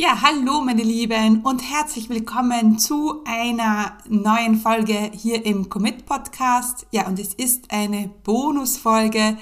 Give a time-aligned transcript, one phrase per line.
[0.00, 6.86] Ja, hallo meine Lieben und herzlich willkommen zu einer neuen Folge hier im Commit Podcast.
[6.92, 9.36] Ja, und es ist eine Bonusfolge,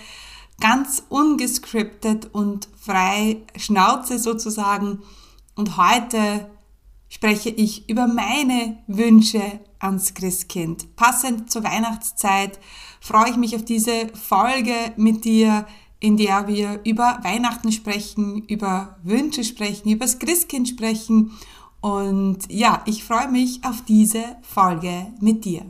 [0.59, 5.03] ganz ungescriptet und frei Schnauze sozusagen.
[5.57, 6.51] Und heute
[7.11, 10.97] spreche ich über meine Wünsche ans Christkind.
[10.97, 12.59] Passend zur Weihnachtszeit
[13.03, 15.67] freue ich mich auf diese Folge mit dir
[16.01, 21.33] in der wir über Weihnachten sprechen, über Wünsche sprechen, über das Christkind sprechen.
[21.81, 25.63] Und ja, ich freue mich auf diese Folge mit dir.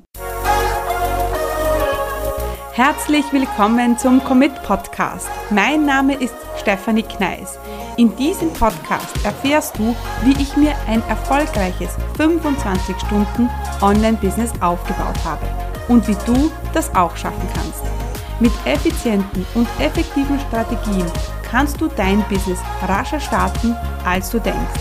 [2.73, 5.29] Herzlich willkommen zum Commit Podcast.
[5.51, 7.59] Mein Name ist Stefanie Kneis.
[7.97, 13.49] In diesem Podcast erfährst du, wie ich mir ein erfolgreiches 25 Stunden
[13.81, 15.47] Online-Business aufgebaut habe
[15.89, 18.06] und wie du das auch schaffen kannst.
[18.39, 21.11] Mit effizienten und effektiven Strategien
[21.49, 24.81] kannst du dein Business rascher starten, als du denkst,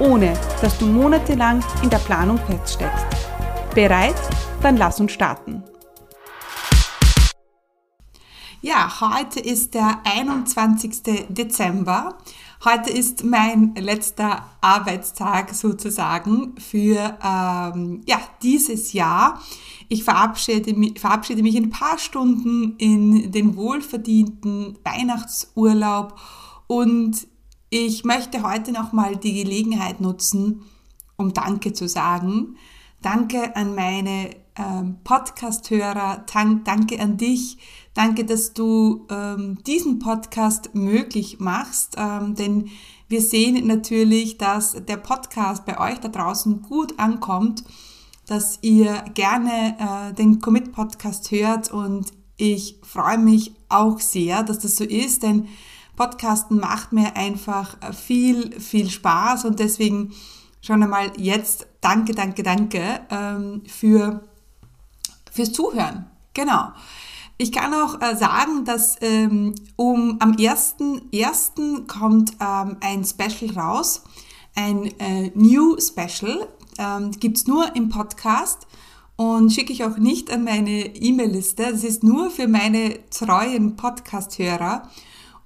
[0.00, 3.06] ohne dass du monatelang in der Planung feststeckst.
[3.76, 4.16] Bereit?
[4.60, 5.62] Dann lass uns starten.
[8.60, 11.26] Ja, heute ist der 21.
[11.28, 12.18] Dezember.
[12.64, 19.42] Heute ist mein letzter Arbeitstag sozusagen für ähm, ja, dieses Jahr.
[19.88, 26.18] Ich verabschiede mich, verabschiede mich in ein paar Stunden in den wohlverdienten Weihnachtsurlaub
[26.66, 27.26] und
[27.68, 30.62] ich möchte heute nochmal die Gelegenheit nutzen,
[31.16, 32.56] um Danke zu sagen.
[33.02, 37.58] Danke an meine ähm, Podcast-Hörer, danke an dich,
[37.96, 42.68] danke, dass du ähm, diesen Podcast möglich machst, ähm, denn
[43.08, 47.64] wir sehen natürlich, dass der Podcast bei euch da draußen gut ankommt
[48.26, 54.58] dass ihr gerne äh, den Commit Podcast hört und ich freue mich auch sehr, dass
[54.58, 55.48] das so ist, denn
[55.94, 60.12] Podcasten macht mir einfach viel, viel Spaß und deswegen
[60.60, 64.24] schon einmal jetzt danke, danke, danke ähm, für,
[65.32, 66.06] fürs Zuhören.
[66.34, 66.72] Genau.
[67.38, 71.86] Ich kann auch äh, sagen, dass ähm, um, am 1.1.
[71.86, 74.02] kommt ähm, ein Special raus,
[74.54, 76.48] ein äh, New Special
[76.78, 78.66] ähm, gibt es nur im Podcast
[79.16, 81.68] und schicke ich auch nicht an meine E-Mail-Liste.
[81.72, 84.90] Das ist nur für meine treuen Podcast-Hörer.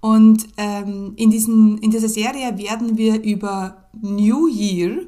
[0.01, 5.07] Und ähm, in, diesen, in dieser Serie werden wir über New Year,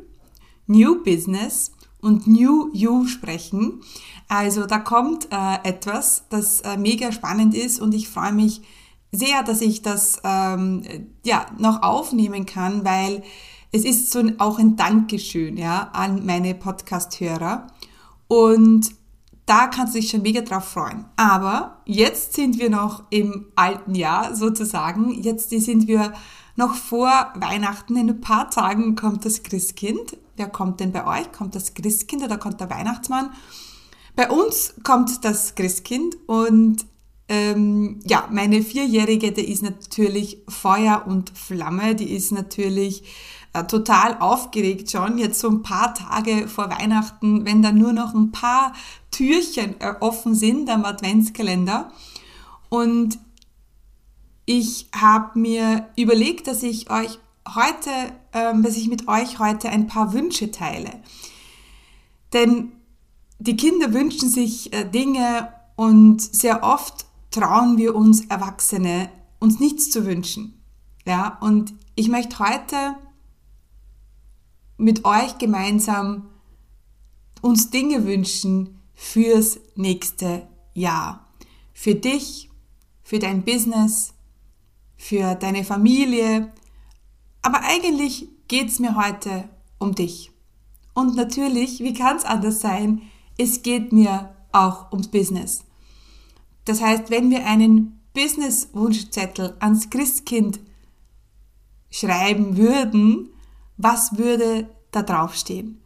[0.66, 3.80] New Business und New You sprechen.
[4.32, 8.62] Also da kommt äh, etwas, das äh, mega spannend ist und ich freue mich
[9.12, 10.84] sehr, dass ich das ähm,
[11.22, 13.22] ja noch aufnehmen kann, weil
[13.72, 17.66] es ist so auch ein Dankeschön ja, an meine Podcast-Hörer.
[18.26, 18.94] Und
[19.44, 21.04] da kannst du dich schon mega drauf freuen.
[21.16, 25.10] Aber jetzt sind wir noch im alten Jahr sozusagen.
[25.10, 26.14] Jetzt sind wir
[26.56, 27.96] noch vor Weihnachten.
[27.96, 30.16] In ein paar Tagen kommt das Christkind.
[30.36, 31.30] Wer kommt denn bei euch?
[31.32, 33.28] Kommt das Christkind oder kommt der Weihnachtsmann?
[34.14, 36.84] Bei uns kommt das Christkind und
[37.28, 41.94] ähm, ja, meine Vierjährige, die ist natürlich Feuer und Flamme.
[41.94, 43.04] Die ist natürlich
[43.54, 48.12] äh, total aufgeregt schon, jetzt so ein paar Tage vor Weihnachten, wenn dann nur noch
[48.12, 48.74] ein paar
[49.10, 51.90] Türchen äh, offen sind am Adventskalender.
[52.68, 53.18] Und
[54.44, 57.18] ich habe mir überlegt, dass ich euch
[57.54, 57.90] heute,
[58.34, 60.90] ähm, dass ich mit euch heute ein paar Wünsche teile.
[62.34, 62.72] Denn
[63.42, 69.10] die Kinder wünschen sich äh, Dinge und sehr oft trauen wir uns Erwachsene,
[69.40, 70.62] uns nichts zu wünschen.
[71.04, 72.94] Ja, und ich möchte heute
[74.76, 76.28] mit euch gemeinsam
[77.40, 81.26] uns Dinge wünschen fürs nächste Jahr.
[81.72, 82.48] Für dich,
[83.02, 84.14] für dein Business,
[84.96, 86.52] für deine Familie.
[87.42, 89.48] Aber eigentlich geht es mir heute
[89.78, 90.30] um dich.
[90.94, 93.02] Und natürlich, wie kann es anders sein,
[93.38, 95.64] es geht mir auch ums Business.
[96.64, 100.60] Das heißt, wenn wir einen Business-Wunschzettel ans Christkind
[101.90, 103.30] schreiben würden,
[103.76, 105.80] was würde da draufstehen?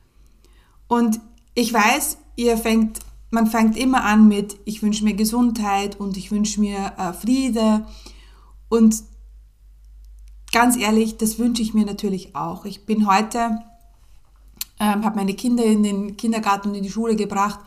[0.88, 1.20] Und
[1.54, 3.00] ich weiß, ihr fängt,
[3.30, 7.86] man fängt immer an mit, ich wünsche mir Gesundheit und ich wünsche mir äh, Friede.
[8.68, 9.02] Und
[10.52, 12.64] ganz ehrlich, das wünsche ich mir natürlich auch.
[12.64, 13.58] Ich bin heute,
[14.78, 17.60] ähm, habe meine Kinder in den Kindergarten und in die Schule gebracht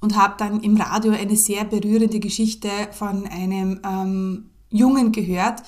[0.00, 5.62] und habe dann im Radio eine sehr berührende Geschichte von einem ähm, Jungen gehört,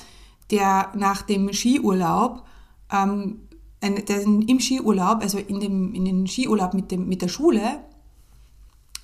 [0.50, 2.44] der nach dem Skiurlaub
[2.92, 3.40] ähm,
[3.80, 7.80] der im Skiurlaub, also in dem, in den Skiurlaub mit, dem, mit der Schule,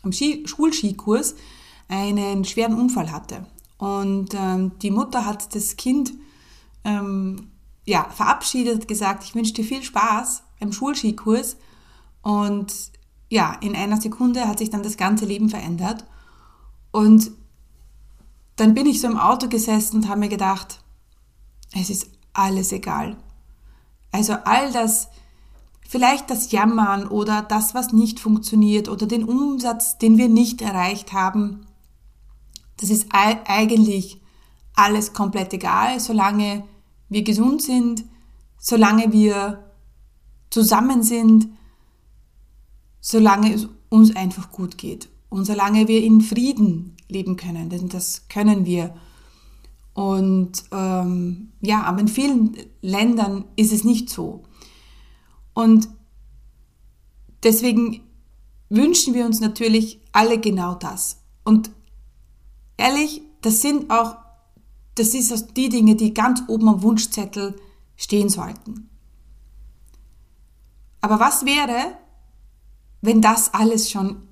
[0.03, 1.37] am Ski, Schulskikurs,
[1.89, 3.47] einen schweren Unfall hatte.
[3.79, 6.13] Und ähm, die Mutter hat das Kind
[6.85, 7.51] ähm,
[7.85, 11.57] ja, verabschiedet, gesagt, ich wünsche dir viel Spaß beim Schulskikurs.
[12.23, 12.73] Und
[13.31, 16.05] ja, in einer Sekunde hat sich dann das ganze Leben verändert.
[16.91, 17.33] Und
[18.57, 20.81] dann bin ich so im Auto gesessen und habe mir gedacht,
[21.75, 23.17] es ist alles egal.
[24.13, 25.09] Also all das,
[25.89, 31.13] vielleicht das Jammern oder das, was nicht funktioniert oder den Umsatz, den wir nicht erreicht
[31.13, 31.67] haben,
[32.77, 34.21] das ist eigentlich
[34.75, 36.65] alles komplett egal, solange
[37.09, 38.05] wir gesund sind,
[38.59, 39.65] solange wir
[40.55, 41.49] zusammen sind,
[43.01, 48.29] solange es uns einfach gut geht und solange wir in Frieden leben können, denn das
[48.29, 48.95] können wir.
[49.95, 54.45] Und ähm, ja, aber in vielen Ländern ist es nicht so.
[55.55, 55.89] Und
[57.43, 58.03] deswegen
[58.69, 61.21] wünschen wir uns natürlich alle genau das.
[61.43, 61.73] Und
[62.77, 64.19] ehrlich, das sind auch,
[64.95, 67.57] das ist also die Dinge, die ganz oben am Wunschzettel
[67.97, 68.89] stehen sollten.
[71.05, 71.99] Aber was wäre,
[73.03, 74.27] wenn das alles schon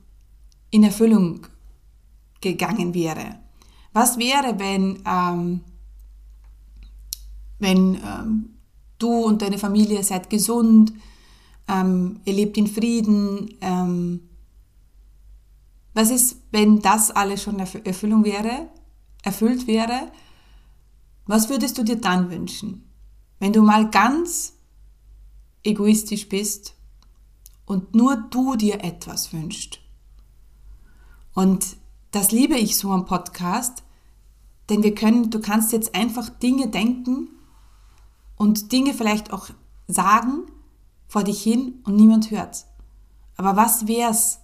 [0.70, 1.46] in Erfüllung
[2.40, 3.40] gegangen wäre?
[3.92, 5.60] Was wäre, wenn, ähm,
[7.58, 8.54] wenn ähm,
[8.98, 10.94] du und deine Familie seid gesund,
[11.68, 13.54] ähm, ihr lebt in Frieden?
[13.60, 14.30] Ähm,
[15.92, 18.70] was ist, wenn das alles schon Erfüllung wäre,
[19.22, 20.10] erfüllt wäre?
[21.26, 22.90] Was würdest du dir dann wünschen?
[23.40, 24.54] Wenn du mal ganz
[25.64, 26.74] egoistisch bist
[27.66, 29.80] und nur du dir etwas wünschst.
[31.34, 31.76] Und
[32.10, 33.82] das liebe ich so am Podcast,
[34.68, 37.28] denn wir können, du kannst jetzt einfach Dinge denken
[38.36, 39.48] und Dinge vielleicht auch
[39.88, 40.46] sagen
[41.06, 42.66] vor dich hin und niemand hört's.
[43.36, 44.40] Aber was wär's,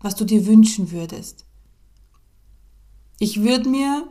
[0.00, 1.44] was du dir wünschen würdest?
[3.18, 4.08] Ich würde mir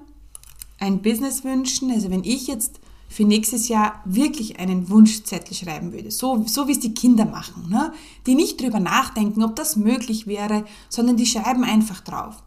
[0.79, 2.80] ein Business wünschen, also wenn ich jetzt
[3.11, 7.69] für nächstes Jahr wirklich einen Wunschzettel schreiben würde, so, so wie es die Kinder machen,
[7.69, 7.93] ne?
[8.25, 12.43] die nicht drüber nachdenken, ob das möglich wäre, sondern die schreiben einfach drauf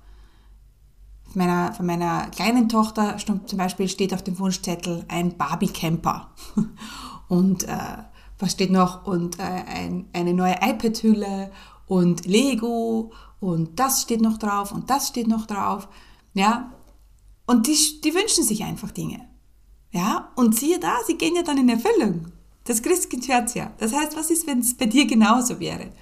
[1.35, 6.31] von meiner, von meiner kleinen Tochter zum Beispiel steht auf dem Wunschzettel ein Barbie-Camper.
[7.29, 7.77] Und äh,
[8.39, 9.05] was steht noch?
[9.05, 11.51] Und äh, ein, eine neue iPad-Hülle
[11.87, 15.89] und Lego und das steht noch drauf und das steht noch drauf.
[16.33, 16.73] Ja,
[17.47, 19.21] und die, die wünschen sich einfach Dinge.
[19.95, 22.33] Ja, und siehe da, sie gehen ja dann in Erfüllung.
[22.65, 23.73] Das Christkind hört ja.
[23.79, 25.93] Das heißt, was ist, wenn es bei dir genauso wäre?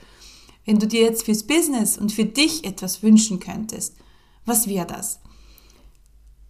[0.65, 3.95] Wenn du dir jetzt fürs Business und für dich etwas wünschen könntest,
[4.47, 5.21] was wäre das?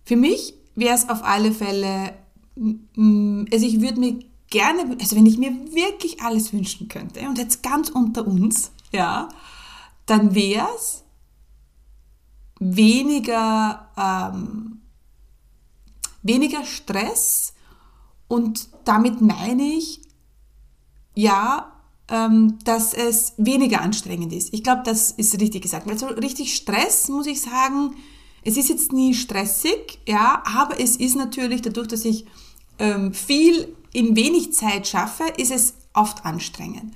[0.05, 2.15] Für mich wäre es auf alle Fälle,
[2.57, 4.19] also ich würde mir
[4.49, 9.29] gerne, also wenn ich mir wirklich alles wünschen könnte und jetzt ganz unter uns, ja,
[10.07, 11.03] dann wäre es
[12.61, 14.82] weniger, ähm,
[16.23, 17.55] weniger Stress
[18.29, 20.01] und damit meine ich,
[21.15, 21.73] ja,
[22.09, 24.53] ähm, dass es weniger anstrengend ist.
[24.53, 25.87] Ich glaube, das ist richtig gesagt.
[25.87, 27.95] Weil so richtig Stress, muss ich sagen,
[28.45, 32.27] es ist jetzt nie stressig, ja, aber es ist natürlich dadurch, dass ich
[32.79, 36.95] ähm, viel in wenig Zeit schaffe, ist es oft anstrengend.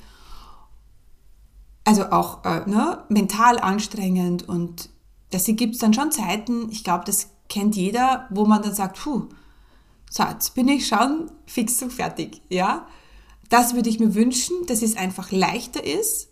[1.84, 4.90] Also auch äh, ne, mental anstrengend und
[5.30, 8.98] das gibt es dann schon Zeiten, ich glaube, das kennt jeder, wo man dann sagt,
[9.02, 9.28] puh,
[10.10, 12.86] so, jetzt bin ich schon fix und fertig, ja.
[13.48, 16.28] Das würde ich mir wünschen, dass es einfach leichter ist,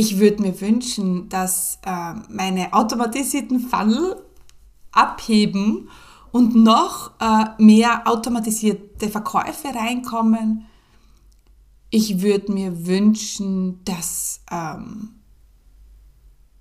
[0.00, 4.16] ich würde mir wünschen, dass äh, meine automatisierten Funnel
[4.92, 5.90] abheben
[6.32, 10.66] und noch äh, mehr automatisierte Verkäufe reinkommen.
[11.90, 15.16] Ich würde mir wünschen, dass ähm,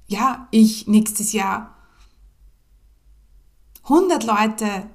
[0.07, 1.75] ja, ich nächstes Jahr
[3.89, 4.89] 100 Leute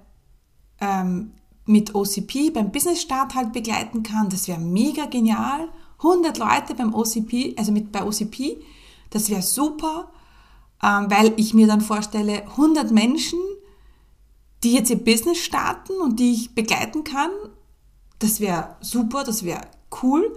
[0.80, 1.32] ähm,
[1.66, 4.28] mit OCP beim Business Start halt begleiten kann.
[4.28, 5.68] Das wäre mega genial.
[5.98, 8.58] 100 Leute beim OCP, also mit bei OCP,
[9.10, 10.10] das wäre super,
[10.82, 13.38] ähm, weil ich mir dann vorstelle, 100 Menschen,
[14.62, 17.30] die jetzt ihr Business starten und die ich begleiten kann,
[18.18, 19.62] das wäre super, das wäre
[20.02, 20.36] cool.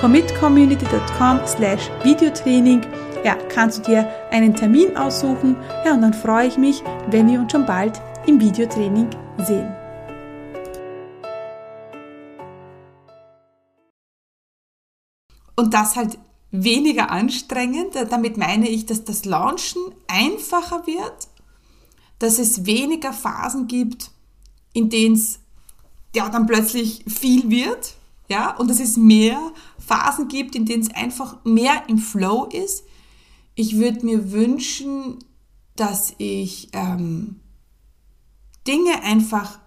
[0.00, 2.82] commitcommunity.com slash Videotraining
[3.24, 5.56] ja, kannst du dir einen Termin aussuchen.
[5.84, 9.74] Ja, und dann freue ich mich, wenn wir uns schon bald im Videotraining sehen.
[15.56, 16.18] Und das halt
[16.52, 17.96] weniger anstrengend.
[18.10, 21.28] Damit meine ich, dass das Launchen einfacher wird,
[22.20, 24.10] dass es weniger Phasen gibt,
[24.72, 25.40] in denen es
[26.14, 27.94] ja dann plötzlich viel wird,
[28.28, 29.40] ja, und dass es mehr
[29.86, 32.84] Phasen gibt, in denen es einfach mehr im Flow ist.
[33.54, 35.18] Ich würde mir wünschen,
[35.76, 37.40] dass ich ähm,
[38.66, 39.58] Dinge einfach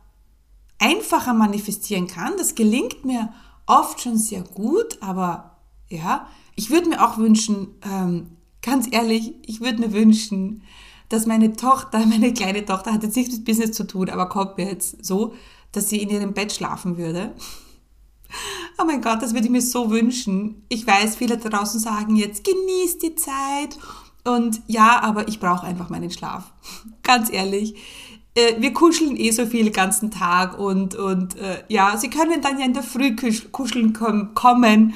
[0.78, 2.34] einfacher manifestieren kann.
[2.38, 3.34] Das gelingt mir
[3.66, 5.58] oft schon sehr gut, aber
[5.90, 10.64] ja, ich würde mir auch wünschen, ähm, ganz ehrlich, ich würde mir wünschen,
[11.10, 14.58] dass meine Tochter, meine kleine Tochter hat jetzt nichts mit Business zu tun, aber kommt
[14.58, 15.34] mir jetzt so,
[15.72, 17.36] dass sie in ihrem Bett schlafen würde.
[18.82, 20.64] Oh mein Gott, das würde ich mir so wünschen.
[20.70, 23.78] Ich weiß, viele draußen sagen jetzt, genieß die Zeit.
[24.24, 26.54] Und ja, aber ich brauche einfach meinen Schlaf.
[27.04, 27.76] Ganz ehrlich.
[28.36, 32.42] Äh, wir kuscheln eh so viel den ganzen Tag und, und äh, ja, sie können
[32.42, 33.16] dann ja in der Früh
[33.52, 34.94] kuscheln kommen.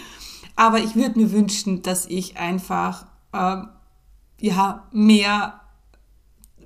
[0.56, 3.64] Aber ich würde mir wünschen, dass ich einfach äh,
[4.40, 5.62] ja, mehr,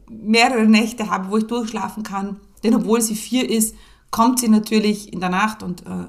[0.09, 2.39] mehrere Nächte habe, wo ich durchschlafen kann.
[2.63, 3.75] Denn obwohl sie vier ist,
[4.11, 6.07] kommt sie natürlich in der Nacht und äh,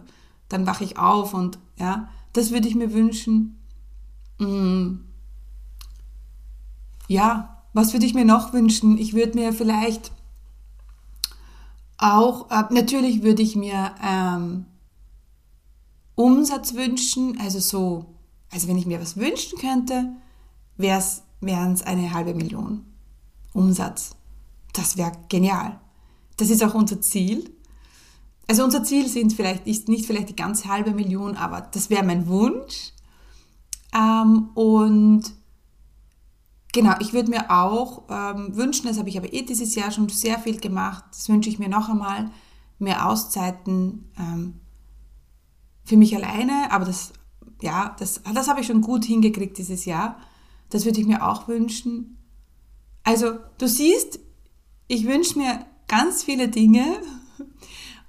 [0.49, 3.59] dann wache ich auf und ja, das würde ich mir wünschen.
[4.39, 5.01] Mm.
[7.09, 8.99] Ja, was würde ich mir noch wünschen?
[8.99, 10.13] Ich würde mir vielleicht
[11.97, 14.67] auch, äh, natürlich würde ich mir ähm,
[16.15, 18.07] Umsatz wünschen, also so,
[18.51, 20.13] also wenn ich mir was wünschen könnte,
[20.77, 22.85] wären es eine halbe Million
[23.53, 24.17] Umsatz.
[24.73, 25.81] Das wäre genial.
[26.37, 27.51] Das ist auch unser Ziel.
[28.49, 32.03] Also unser Ziel sind vielleicht, ist nicht vielleicht die ganz halbe Million, aber das wäre
[32.03, 32.93] mein Wunsch.
[33.95, 35.25] Ähm, und
[36.73, 40.09] genau, ich würde mir auch ähm, wünschen, das habe ich aber eh dieses Jahr schon
[40.09, 42.31] sehr viel gemacht, das wünsche ich mir noch einmal,
[42.79, 44.61] mehr Auszeiten ähm,
[45.85, 47.13] für mich alleine, aber das,
[47.61, 50.19] ja, das, das habe ich schon gut hingekriegt dieses Jahr.
[50.71, 52.19] Das würde ich mir auch wünschen.
[53.05, 54.21] Also, du siehst,
[54.87, 56.85] ich wünsche mir ganz viele Dinge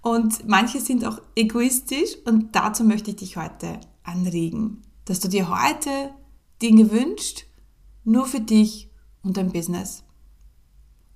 [0.02, 5.50] und manche sind auch egoistisch und dazu möchte ich dich heute anregen, dass du dir
[5.50, 6.12] heute
[6.62, 7.46] Dinge wünschst,
[8.04, 8.90] nur für dich
[9.24, 10.04] und dein Business.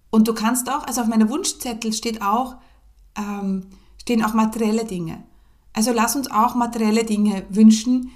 [0.10, 2.58] Und du kannst auch, also auf meiner Wunschzettel steht auch,
[3.16, 3.68] ähm,
[4.00, 5.24] stehen auch materielle Dinge.
[5.74, 8.12] Also lass uns auch materielle Dinge wünschen.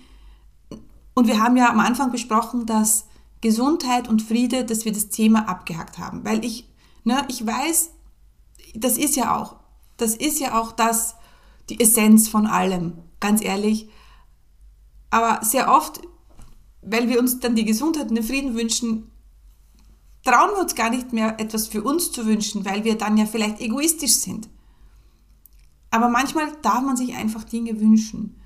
[1.15, 3.07] Und wir haben ja am Anfang besprochen, dass
[3.41, 6.24] Gesundheit und Friede, dass wir das Thema abgehakt haben.
[6.24, 6.69] Weil ich,
[7.03, 7.91] ne, ich weiß,
[8.75, 9.57] das ist ja auch
[9.98, 11.16] das ist ja auch das,
[11.70, 13.89] die Essenz von allem, ganz ehrlich.
[15.10, 16.01] Aber sehr oft,
[16.82, 19.12] weil wir uns dann die Gesundheit und den Frieden wünschen,
[20.24, 23.25] trauen wir uns gar nicht mehr etwas für uns zu wünschen, weil wir dann ja
[23.25, 24.50] vielleicht egoistisch sind.
[25.89, 28.39] Aber manchmal darf man sich einfach Dinge wünschen.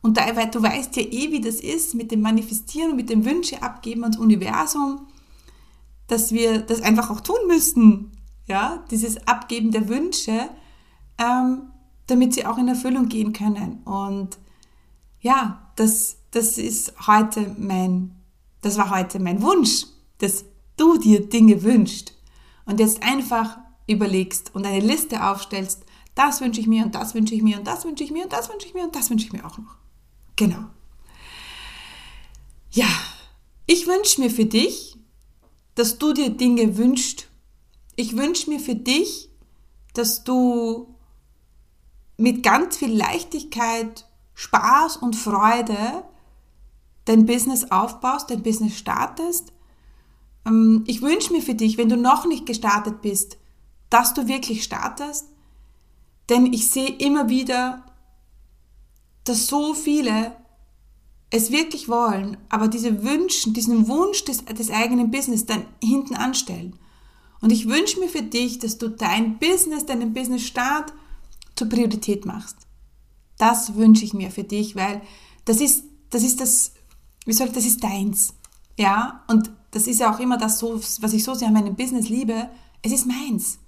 [0.00, 3.10] Und da, weil du weißt ja eh, wie das ist mit dem Manifestieren und mit
[3.10, 5.06] dem Wünsche abgeben ans Universum,
[6.06, 8.12] dass wir das einfach auch tun müssen.
[8.46, 10.48] Ja, dieses Abgeben der Wünsche
[11.18, 11.62] ähm,
[12.06, 13.82] damit sie auch in Erfüllung gehen können.
[13.84, 14.38] Und
[15.20, 18.14] ja, das, das ist heute mein,
[18.62, 19.86] das war heute mein Wunsch,
[20.18, 20.44] dass
[20.76, 22.12] du dir Dinge wünschst
[22.64, 27.34] und jetzt einfach überlegst und eine Liste aufstellst, das wünsche ich mir und das wünsche
[27.34, 29.26] ich mir und das wünsche ich mir und das wünsche ich mir und das wünsche
[29.26, 29.76] ich mir auch noch.
[30.34, 30.64] Genau.
[32.72, 32.88] Ja,
[33.66, 34.96] ich wünsche mir für dich,
[35.74, 37.28] dass du dir Dinge wünschst.
[37.96, 39.28] Ich wünsche mir für dich,
[39.94, 40.95] dass du
[42.16, 46.04] mit ganz viel Leichtigkeit, Spaß und Freude
[47.04, 49.52] dein Business aufbaust, dein Business startest.
[50.44, 53.38] Ähm, ich wünsche mir für dich, wenn du noch nicht gestartet bist,
[53.90, 55.28] dass du wirklich startest,
[56.28, 57.84] denn ich sehe immer wieder,
[59.24, 60.36] dass so viele
[61.30, 66.78] es wirklich wollen, aber diese Wünschen, diesen Wunsch des, des eigenen Business dann hinten anstellen.
[67.40, 70.92] Und ich wünsche mir für dich, dass du dein Business, deinen Business Start
[71.56, 72.56] zur Priorität machst.
[73.38, 75.02] Das wünsche ich mir für dich, weil
[75.44, 76.72] das ist, das ist das,
[77.24, 78.34] wie soll ich, das ist deins.
[78.78, 81.74] Ja, und das ist ja auch immer das so, was ich so sehr an meinem
[81.74, 82.50] Business liebe.
[82.82, 83.58] Es ist meins.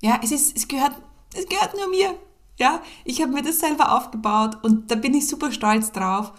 [0.00, 0.92] Ja, es ist, es gehört,
[1.34, 2.14] es gehört nur mir.
[2.58, 6.32] Ja, ich habe mir das selber aufgebaut und da bin ich super stolz drauf.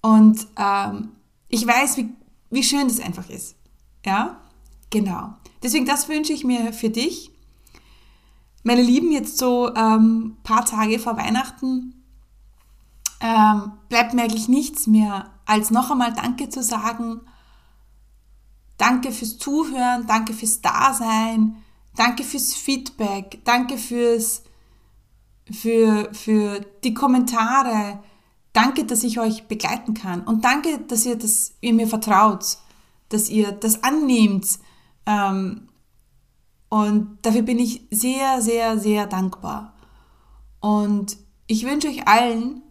[0.00, 1.12] Und ähm,
[1.48, 2.10] ich weiß, wie,
[2.50, 3.56] wie schön das einfach ist.
[4.04, 4.40] Ja,
[4.90, 5.34] genau.
[5.62, 7.30] Deswegen, das wünsche ich mir für dich.
[8.62, 11.94] Meine Lieben, jetzt so ähm, paar Tage vor Weihnachten
[13.20, 17.20] ähm, bleibt mir eigentlich nichts mehr, als noch einmal Danke zu sagen.
[18.76, 21.56] Danke fürs Zuhören, danke fürs Dasein,
[21.96, 24.44] danke fürs Feedback, danke fürs,
[25.50, 28.00] für, für die Kommentare,
[28.52, 32.58] danke, dass ich euch begleiten kann und danke, dass ihr, das, ihr mir vertraut,
[33.08, 34.46] dass ihr das annehmt.
[35.06, 35.67] Ähm,
[36.68, 39.74] und dafür bin ich sehr, sehr, sehr dankbar.
[40.60, 42.62] Und ich wünsche euch allen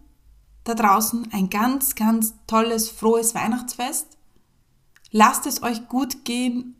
[0.63, 4.17] da draußen ein ganz, ganz tolles, frohes Weihnachtsfest.
[5.11, 6.75] Lasst es euch gut gehen.